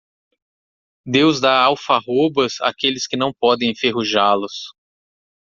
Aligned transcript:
Deus 1.05 1.39
dá 1.39 1.61
alfarrobas 1.61 2.59
àqueles 2.61 3.05
que 3.05 3.15
não 3.15 3.31
podem 3.31 3.69
enferrujá-los. 3.69 4.73